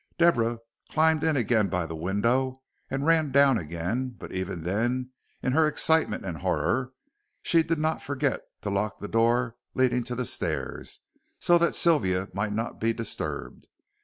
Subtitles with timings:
[0.17, 0.57] Deborah
[0.89, 2.55] climbed in again by the window,
[2.89, 5.11] and ran down again, but even then,
[5.43, 6.91] in her excitement and horror,
[7.43, 11.01] she did not forget to lock the door leading to the stairs,
[11.39, 13.67] so that Sylvia might not be disturbed.